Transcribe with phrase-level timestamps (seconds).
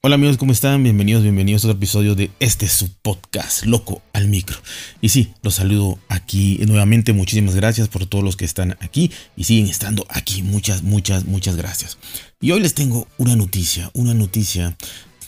[0.00, 0.84] Hola amigos, ¿cómo están?
[0.84, 4.56] Bienvenidos, bienvenidos a otro episodio de este su podcast, Loco al Micro.
[5.00, 9.42] Y sí, los saludo aquí nuevamente, muchísimas gracias por todos los que están aquí y
[9.42, 11.98] siguen estando aquí, muchas, muchas, muchas gracias.
[12.40, 14.76] Y hoy les tengo una noticia, una noticia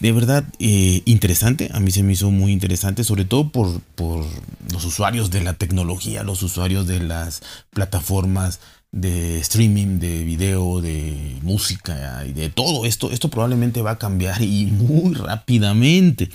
[0.00, 4.24] de verdad eh, interesante, a mí se me hizo muy interesante, sobre todo por, por
[4.72, 8.60] los usuarios de la tecnología, los usuarios de las plataformas
[8.92, 14.42] de streaming, de video, de música y de todo esto, esto probablemente va a cambiar
[14.42, 16.28] y muy rápidamente.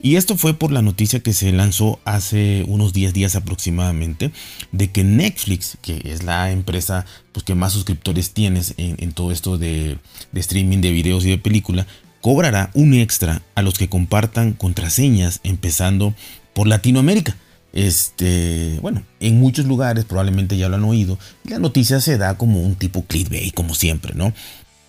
[0.00, 4.32] Y esto fue por la noticia que se lanzó hace unos 10 días aproximadamente
[4.72, 9.58] de que Netflix, que es la empresa pues, que más suscriptores tienes en, todo esto
[9.58, 9.98] de,
[10.32, 11.86] de streaming de videos y de película,
[12.22, 16.14] cobrará un extra a los que compartan contraseñas empezando
[16.54, 17.36] por Latinoamérica.
[17.74, 21.18] Este, bueno, en muchos lugares probablemente ya lo han oído.
[21.44, 24.32] La noticia se da como un tipo clickbait, como siempre, ¿no?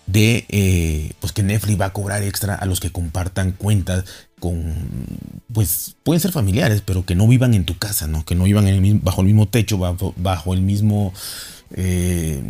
[0.06, 4.04] De eh, pues que Netflix va a cobrar extra a los que compartan cuentas
[4.38, 4.74] con,
[5.52, 8.24] pues pueden ser familiares, pero que no vivan en tu casa, ¿no?
[8.24, 11.14] Que no vivan bajo el mismo techo, bajo, el mismo,
[11.74, 12.42] eh,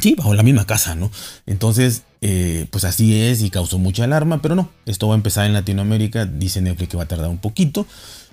[0.00, 1.10] sí, bajo la misma casa, ¿no?
[1.46, 5.46] Entonces, eh, pues así es y causó mucha alarma, pero no, esto va a empezar
[5.46, 7.86] en Latinoamérica, dice Netflix que va a tardar un poquito.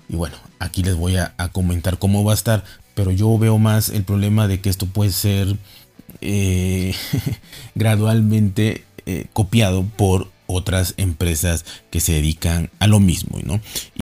[0.09, 3.89] Y bueno, aquí les voy a, comentar cómo va a estar, pero yo veo más
[3.89, 5.56] el problema de que esto puede ser
[6.22, 6.94] eh,
[7.75, 13.60] gradualmente eh, copiado por otras empresas que se dedican a lo mismo, ¿no?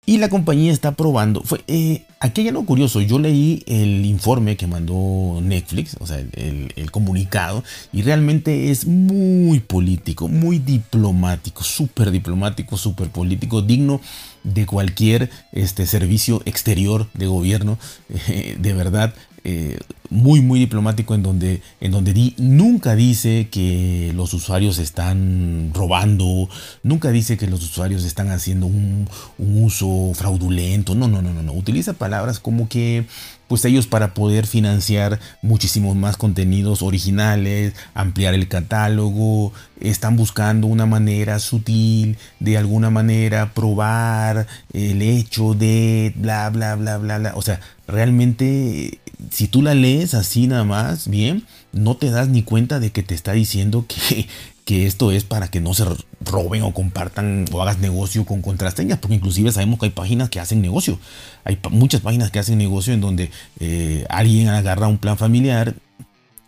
[0.05, 1.43] Y la compañía está probando.
[1.43, 2.99] Fue, eh, aquí hay algo curioso.
[3.01, 9.59] Yo leí el informe que mandó Netflix, o sea, el, comunicado, y realmente es muy
[9.59, 14.01] político, muy diplomático, súper diplomático, súper político, digno
[14.43, 17.77] de cualquier este, servicio exterior de gobierno.
[18.57, 19.77] de verdad, eh,
[20.09, 26.49] muy muy diplomático en donde, en donde di, nunca dice que los usuarios están robando,
[26.83, 31.43] nunca dice que los usuarios están haciendo un, un uso fraudulento, no, no, no, no,
[31.43, 33.05] no, utiliza palabras como que
[33.49, 39.51] pues ellos para poder financiar muchísimos más contenidos originales, ampliar el catálogo,
[39.81, 46.99] están buscando una manera sutil de alguna manera probar el hecho de bla, bla, bla,
[46.99, 47.33] bla, bla.
[47.35, 48.99] O sea, realmente
[49.31, 53.03] si tú la lees así nada más, bien, no te das ni cuenta de que
[53.03, 54.27] te está diciendo que,
[54.65, 55.85] que esto es para que no se
[56.21, 60.39] roben o compartan o hagas negocio con contraseñas, porque inclusive sabemos que hay páginas que
[60.39, 60.99] hacen negocio.
[61.43, 65.75] Hay muchas páginas que hacen negocio en donde eh, alguien agarra un plan familiar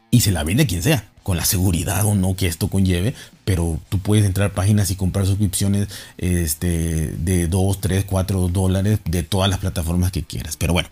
[0.10, 3.14] y se la vende a quien sea con la seguridad o no que esto conlleve,
[3.46, 5.88] pero tú puedes entrar a páginas y comprar suscripciones
[6.18, 10.58] este, de 2, 3, 4 dólares de todas las plataformas que quieras.
[10.58, 10.90] Pero bueno,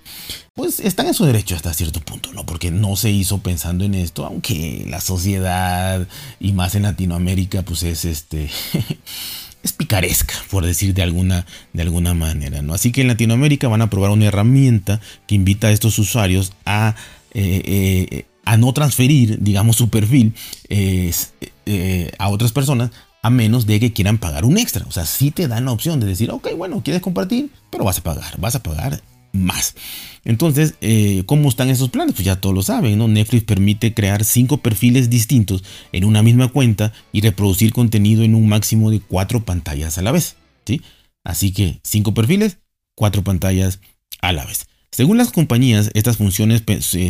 [0.53, 2.45] pues están en su derecho hasta cierto punto, ¿no?
[2.45, 6.07] Porque no se hizo pensando en esto, aunque la sociedad
[6.40, 8.50] y más en Latinoamérica, pues es este...
[9.63, 12.73] es picaresca, por decir de alguna, de alguna manera, ¿no?
[12.73, 16.96] Así que en Latinoamérica van a probar una herramienta que invita a estos usuarios a
[17.34, 20.34] eh, eh, a no transferir, digamos, su perfil
[20.70, 21.14] eh,
[22.18, 22.90] a otras personas
[23.22, 24.88] a menos de que quieran pagar un extra.
[24.88, 28.00] O sea, sí te dan la opción de decir, ok, bueno, quieres compartir, pero vas
[28.00, 29.76] a pagar, vas a pagar más.
[30.26, 32.16] Entonces, eh, ¿cómo están esos planes?
[32.16, 33.08] Pues ya todos lo saben, ¿no?
[33.08, 38.48] Netflix permite crear cinco perfiles distintos en una misma cuenta y reproducir contenido en un
[38.48, 40.82] máximo de cuatro pantallas a la vez, ¿sí?
[41.24, 42.58] Así que cinco perfiles,
[42.96, 43.80] cuatro pantallas
[44.22, 44.69] a la vez.
[45.00, 46.62] Según las compañías, estas funciones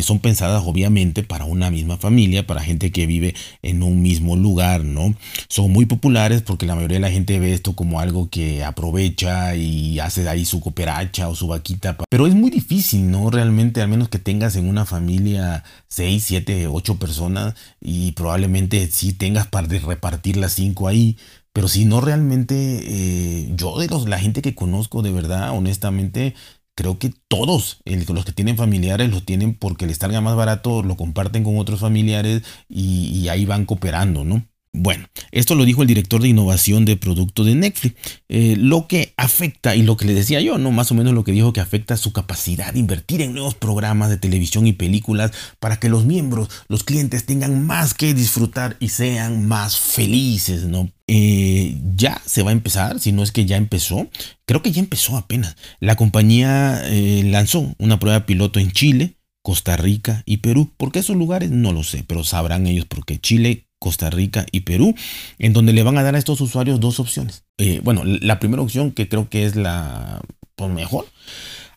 [0.04, 4.84] son pensadas obviamente para una misma familia, para gente que vive en un mismo lugar,
[4.84, 5.16] ¿no?
[5.48, 9.56] Son muy populares porque la mayoría de la gente ve esto como algo que aprovecha
[9.56, 11.96] y hace ahí su cooperacha o su vaquita.
[12.08, 13.28] Pero es muy difícil, ¿no?
[13.28, 19.14] Realmente, al menos que tengas en una familia 6, 7, 8 personas y probablemente sí
[19.14, 21.16] tengas para repartir las 5 ahí.
[21.52, 26.36] Pero si no realmente, eh, yo de los, la gente que conozco de verdad, honestamente,
[26.80, 30.96] creo que todos los que tienen familiares lo tienen porque les salga más barato, lo
[30.96, 34.46] comparten con otros familiares y, ahí van cooperando, ¿no?
[34.72, 37.96] Bueno, esto lo dijo el director de innovación de producto de Netflix.
[38.28, 40.70] Eh, lo que afecta, y lo que le decía yo, ¿no?
[40.70, 44.10] Más o menos lo que dijo que afecta su capacidad de invertir en nuevos programas
[44.10, 48.90] de televisión y películas para que los miembros, los clientes tengan más que disfrutar y
[48.90, 50.88] sean más felices, ¿no?
[51.08, 54.08] Eh, ya se va a empezar, si no es que ya empezó,
[54.46, 55.56] creo que ya empezó apenas.
[55.80, 60.70] La compañía eh, lanzó una prueba piloto en Chile, Costa Rica y Perú.
[60.76, 61.50] ¿Por qué esos lugares?
[61.50, 64.94] No lo sé, pero sabrán ellos por qué Chile, Costa Rica y Perú,
[65.40, 67.42] en donde le van a dar a estos usuarios dos opciones.
[67.58, 70.20] Eh, bueno, la primera opción que creo que es la
[70.54, 71.06] por mejor,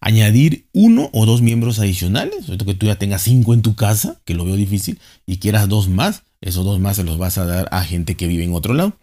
[0.01, 4.33] añadir uno o dos miembros adicionales, que tú ya tengas cinco en tu casa, que
[4.33, 7.69] lo veo difícil, y quieras dos más, esos dos más se los vas a dar
[7.71, 8.97] a gente que vive en otro lado.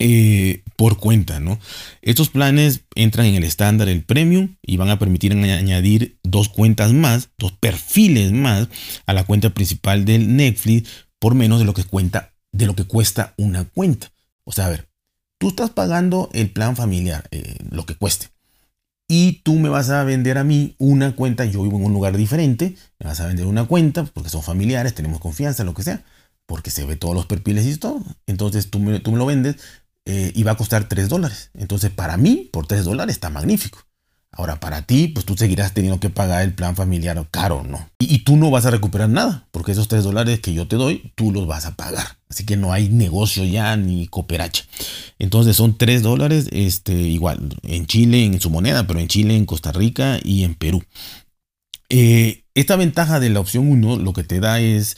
[0.00, 1.60] eh, por cuenta, ¿no?
[2.00, 6.92] Estos planes entran en el estándar, el premium, y van a permitir añadir dos cuentas
[6.92, 8.68] más, dos perfiles más
[9.06, 10.88] a la cuenta principal del Netflix
[11.20, 14.10] por menos de lo que cuenta, de lo que cuesta una cuenta.
[14.42, 14.88] O sea, a ver,
[15.38, 18.30] tú estás pagando el plan familiar, eh, lo que cueste.
[19.06, 22.16] Y tú me vas a vender a mí una cuenta, yo vivo en un lugar
[22.16, 26.04] diferente, me vas a vender una cuenta, porque son familiares, tenemos confianza, lo que sea,
[26.46, 28.02] porque se ve todos los perfiles y todo.
[28.26, 29.56] Entonces tú me, tú me lo vendes,
[30.06, 31.50] eh, y va a costar 3 dólares.
[31.54, 33.86] Entonces, para mí, por 3 dólares está magnífico.
[34.32, 37.90] Ahora, para ti, pues tú seguirás teniendo que pagar el plan familiar caro, ¿no?
[37.98, 41.12] Y, tú no vas a recuperar nada, porque esos 3 dólares que yo te doy,
[41.16, 42.06] tú los vas a pagar.
[42.28, 44.64] Así que no hay negocio ya ni cooperacha.
[45.18, 49.46] Entonces son 3 dólares, este, igual, en Chile, en su moneda, pero en Chile, en
[49.46, 50.84] Costa Rica y en Perú.
[51.88, 54.96] Eh, esta ventaja de la opción 1 lo que te da es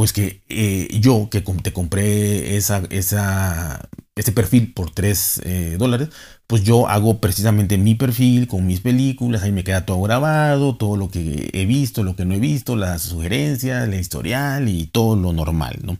[0.00, 6.08] pues que eh, yo que te compré esa, ese perfil por 3 eh, dólares,
[6.46, 10.96] pues yo hago precisamente mi perfil con mis películas, ahí me queda todo grabado, todo
[10.96, 15.16] lo que he visto, lo que no he visto, las sugerencias, el historial y todo
[15.16, 15.98] lo normal, ¿no?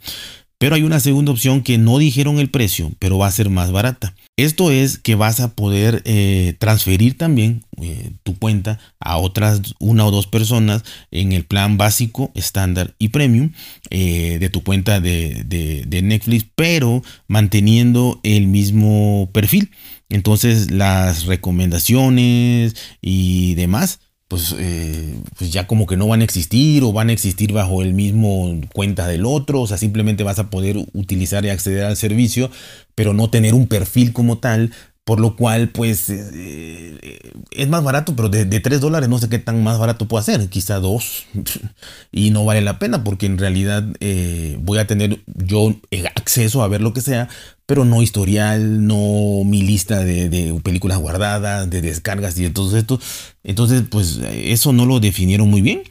[0.60, 3.72] Pero hay una segunda opción que no dijeron el precio, pero va a ser más
[3.72, 4.14] barata.
[4.36, 10.04] Esto es que vas a poder eh, transferir también eh, tu cuenta a otras una
[10.04, 13.52] o dos personas en el plan básico, estándar y premium
[13.88, 19.70] eh, de tu cuenta de, de Netflix, pero manteniendo el mismo perfil.
[20.10, 26.84] Entonces las recomendaciones y demás pues, eh, pues ya como que no van a existir
[26.84, 30.50] o van a existir bajo el mismo cuenta del otro, o sea, simplemente vas a
[30.50, 32.48] poder utilizar y acceder al servicio,
[32.94, 34.70] pero no tener un perfil como tal,
[35.10, 37.18] por lo cual pues eh,
[37.50, 40.22] es más barato, pero de, de, 3 dólares no sé qué tan más barato puede
[40.22, 41.26] ser, quizá 2,
[42.12, 45.74] y no vale la pena porque en realidad eh, voy a tener yo
[46.14, 47.28] acceso a ver lo que sea,
[47.66, 53.00] pero no historial, no mi lista de, películas guardadas, de descargas y de todo esto.
[53.42, 55.82] Entonces, pues eso no lo definieron muy bien,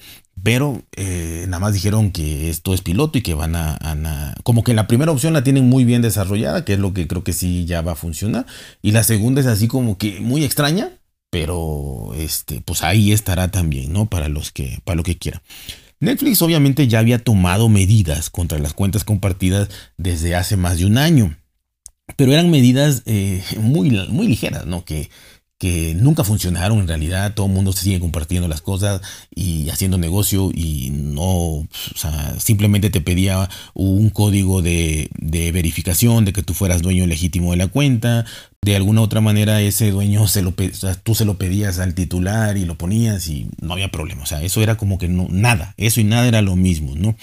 [0.44, 4.74] pero eh, nada más dijeron que esto es piloto y que van a, Como que
[4.74, 7.66] la primera opción la tienen muy bien desarrollada, que es lo que creo que sí
[7.66, 8.46] ya va a funcionar.
[8.82, 10.92] Y la segunda es así como que muy extraña,
[11.30, 14.08] pero este, pues ahí estará también, ¿no?
[14.08, 15.42] Para los que, para lo que quieran.
[16.00, 20.98] Netflix obviamente ya había tomado medidas contra las cuentas compartidas desde hace más de un
[20.98, 21.36] año
[22.16, 24.84] pero eran medidas eh, muy, muy ligeras, ¿no?
[24.86, 25.10] Que,
[25.60, 29.02] que nunca funcionaron en realidad, todo el mundo se sigue compartiendo las cosas
[29.36, 36.24] y haciendo negocio y no, o sea, simplemente te pedía un código de, de, verificación
[36.24, 38.26] de que tú fueras dueño legítimo de la cuenta,
[38.62, 40.54] de alguna otra manera ese dueño se lo,
[41.04, 44.42] tú se lo pedías al titular y lo ponías y no había problema, o sea,
[44.42, 47.18] eso era como que no, nada, eso y nada era lo mismo, ¿no?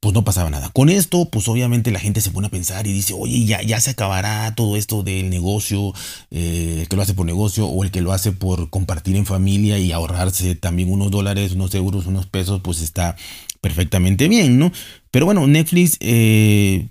[0.00, 0.70] Pues no pasaba nada.
[0.70, 3.80] Con esto, pues obviamente la gente se pone a pensar y dice, oye, ya, ya
[3.80, 5.92] se acabará todo esto del negocio,
[6.30, 9.26] eh, el que lo hace por negocio o el que lo hace por compartir en
[9.26, 13.16] familia y ahorrarse también unos dólares, unos euros, unos pesos, pues está
[13.60, 14.70] perfectamente bien, ¿no?
[15.10, 16.86] Pero bueno, Netflix eh,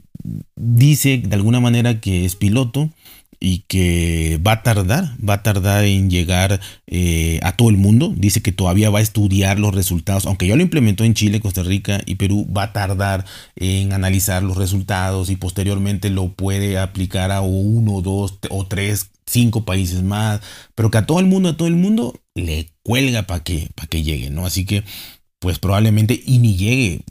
[0.56, 2.90] dice de alguna manera que es piloto
[3.40, 8.14] y que va a tardar, va a tardar en llegar eh, a todo el mundo.
[8.16, 11.64] Dice que todavía va a estudiar los resultados, aunque ya lo implementó en Chile, Costa
[11.64, 13.26] Rica y Perú, va a tardar
[13.56, 19.66] en analizar los resultados y posteriormente lo puede aplicar a uno, dos o tres, cinco
[19.66, 20.42] países más,
[20.74, 24.04] pero que a todo el mundo, a todo el mundo le cuelga para que, que
[24.04, 24.46] llegue, ¿no?
[24.46, 24.84] Así que
[25.40, 27.02] pues probablemente y ni llegue.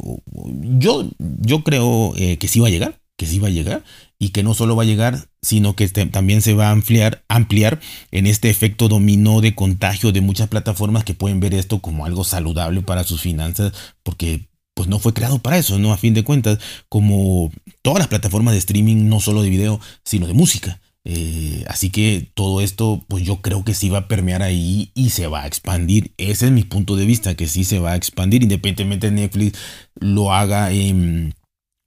[0.79, 3.85] Yo, yo creo eh, que sí va a llegar, que sí va a llegar
[4.19, 7.79] y que no solo va a llegar, sino que también se va a ampliar, ampliar
[8.11, 12.25] en este efecto dominó de contagio de muchas plataformas que pueden ver esto como algo
[12.25, 13.73] saludable para sus finanzas,
[14.03, 15.93] porque pues no fue creado para eso, ¿no?
[15.93, 20.27] A fin de cuentas, como todas las plataformas de streaming, no solo de video, sino
[20.27, 20.81] de música.
[21.05, 25.11] Eh, así que todo esto, pues yo creo que sí va a permear ahí y
[25.11, 26.13] se va a expandir.
[26.17, 29.57] Ese es mi punto de vista, que sí se va a expandir, independientemente de Netflix
[29.95, 31.36] lo haga en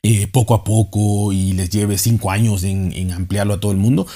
[0.02, 4.08] eh, poco a poco y les lleve cinco años en, ampliarlo a todo el mundo,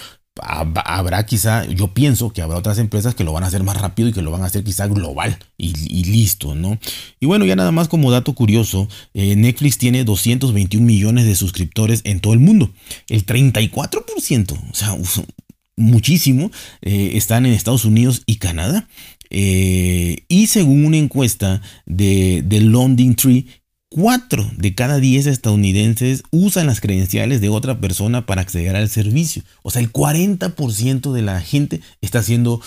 [0.41, 4.07] habrá quizá, yo pienso que habrá otras empresas que lo van a hacer más rápido
[4.07, 5.73] y que lo van a hacer quizá global y,
[6.05, 6.79] listo, ¿no?
[7.19, 11.99] Y bueno, ya nada más como dato curioso, eh, Netflix tiene 221 millones de suscriptores
[12.05, 12.71] en todo el mundo.
[13.09, 14.95] El 34%, o sea,
[15.75, 16.49] muchísimo,
[16.81, 18.87] eh, están en Estados Unidos y Canadá.
[19.29, 23.47] y según una encuesta de, de London Tree,
[23.93, 29.43] 4 de cada 10 estadounidenses usan las credenciales de otra persona para acceder al servicio.
[29.61, 32.59] O sea, el 40% de la gente está haciendo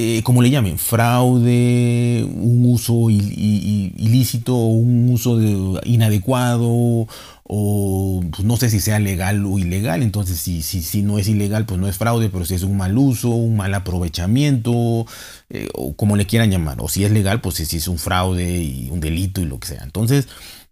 [0.00, 5.40] eh, como le llamen, fraude, un uso ilícito, un uso
[5.84, 7.08] inadecuado,
[7.42, 10.04] o pues, no sé si sea legal o ilegal.
[10.04, 12.76] Entonces, si, si, si, no es ilegal, pues no es fraude, pero si es un
[12.76, 15.04] mal uso, un mal aprovechamiento,
[15.50, 16.76] eh, o como le quieran llamar.
[16.80, 19.66] O si es legal, pues si es un fraude y un delito y lo que
[19.66, 19.82] sea.
[19.82, 20.28] Entonces,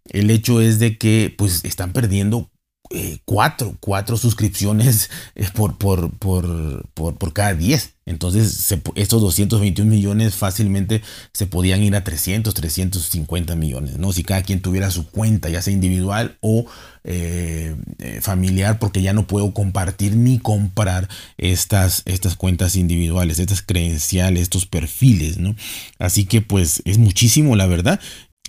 [0.08, 2.48] el hecho es de que pues están perdiendo
[2.90, 7.94] eh, cuatro, cuatro suscripciones eh, por, por, por, por, cada 10.
[8.06, 11.02] Entonces, estos 221 millones fácilmente
[11.32, 14.12] se podían ir a 300, 350 millones, ¿no?
[14.12, 16.66] Si cada quien tuviera su cuenta, ya sea individual o
[17.02, 17.74] eh,
[18.20, 24.66] familiar, porque ya no puedo compartir ni comprar estas, estas cuentas individuales, estas credenciales, estos
[24.66, 25.56] perfiles, ¿no?
[25.98, 27.98] Así que, pues, es muchísimo, la verdad.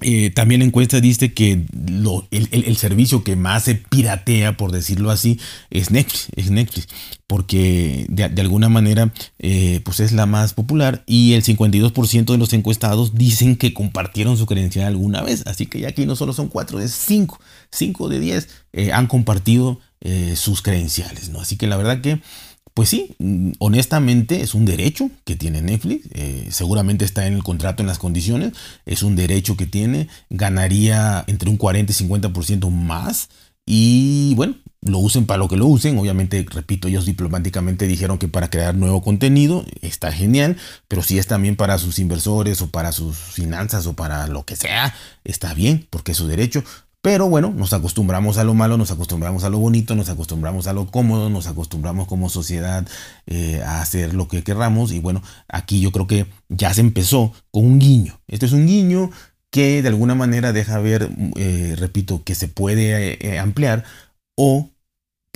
[0.01, 1.65] Eh, también la encuesta dice que
[2.29, 5.39] el, servicio que más se piratea, por decirlo así,
[5.71, 6.87] es Netflix, es Netflix
[7.25, 12.53] porque de, alguna manera eh, pues es la más popular y el 52% de los
[12.53, 16.47] encuestados dicen que compartieron su credencial alguna vez, así que ya aquí no solo son
[16.47, 17.39] 4, es 5,
[17.71, 19.79] 5 de 10 eh, han compartido
[20.35, 21.41] sus credenciales, ¿no?
[21.41, 22.21] Así que la verdad que
[22.77, 27.43] pues sí, mm, honestamente es un derecho que tiene Netflix, eh, seguramente está en el
[27.43, 28.53] contrato en las condiciones,
[28.85, 33.29] es un derecho que tiene, ganaría entre un 40 y 50% más
[33.65, 38.27] y bueno, lo usen para lo que lo usen, obviamente, repito, ellos diplomáticamente dijeron que
[38.27, 40.55] para crear nuevo contenido está genial,
[40.87, 44.55] pero si es también para sus inversores o para sus finanzas o para lo que
[44.55, 44.93] sea,
[45.23, 46.63] está bien, porque es su derecho.
[47.07, 50.73] Pero bueno, nos acostumbramos a lo malo, nos acostumbramos a lo bonito, nos acostumbramos a
[50.73, 52.85] lo cómodo, nos acostumbramos como sociedad
[53.27, 54.91] eh, a hacer lo que querramos.
[54.91, 58.19] Y bueno, aquí yo creo que ya se empezó con un guiño.
[58.27, 59.09] Este es un guiño
[59.51, 63.85] que de alguna manera deja ver, eh, repito, que se puede eh, ampliar
[64.35, 64.71] o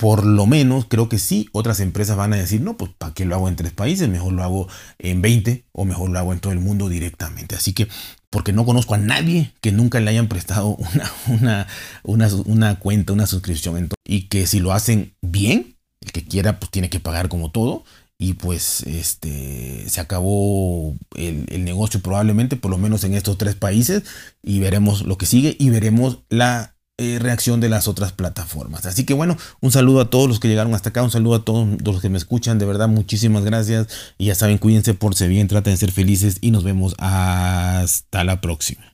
[0.02, 3.24] por lo menos creo que sí, otras empresas van a decir, no, pues ¿para qué
[3.24, 4.08] lo hago en tres países?
[4.08, 4.66] Mejor lo hago
[4.98, 7.54] en 20 o mejor lo hago en todo el mundo directamente.
[7.54, 7.86] Así que,
[8.28, 10.76] porque no conozco a nadie que nunca le hayan prestado
[11.28, 11.68] una,
[12.02, 13.90] una, una, cuenta, una suscripción.
[14.04, 17.84] Y que si lo hacen bien, el que quiera, pues tiene que pagar como todo.
[18.18, 24.02] Y pues este se acabó el negocio probablemente, por lo menos en estos tres países.
[24.42, 28.86] Y veremos lo que sigue y veremos la eh, reacción de las otras plataformas.
[28.86, 31.44] Así que bueno, un saludo a todos los que llegaron hasta acá, un saludo a
[31.44, 35.30] todos los que me escuchan, de verdad muchísimas gracias y ya saben, cuídense, por ser
[35.30, 38.91] bien, traten de ser felices y nos vemos hasta la próxima.